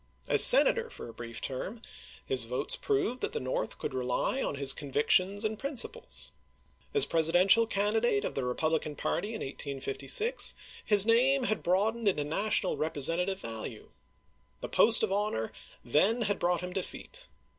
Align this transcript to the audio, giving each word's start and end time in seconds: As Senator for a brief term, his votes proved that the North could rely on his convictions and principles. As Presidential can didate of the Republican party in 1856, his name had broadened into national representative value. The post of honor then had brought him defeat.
As 0.27 0.43
Senator 0.43 0.89
for 0.89 1.07
a 1.07 1.13
brief 1.13 1.41
term, 1.41 1.79
his 2.25 2.45
votes 2.45 2.75
proved 2.75 3.21
that 3.21 3.33
the 3.33 3.39
North 3.39 3.77
could 3.77 3.93
rely 3.93 4.41
on 4.41 4.55
his 4.55 4.73
convictions 4.73 5.45
and 5.45 5.59
principles. 5.59 6.31
As 6.91 7.05
Presidential 7.05 7.67
can 7.67 7.93
didate 7.93 8.23
of 8.23 8.33
the 8.33 8.43
Republican 8.43 8.95
party 8.95 9.35
in 9.35 9.41
1856, 9.41 10.55
his 10.83 11.05
name 11.05 11.43
had 11.43 11.61
broadened 11.61 12.07
into 12.07 12.23
national 12.23 12.77
representative 12.77 13.37
value. 13.39 13.91
The 14.61 14.69
post 14.69 15.03
of 15.03 15.11
honor 15.11 15.51
then 15.85 16.23
had 16.23 16.39
brought 16.39 16.61
him 16.61 16.73
defeat. 16.73 17.27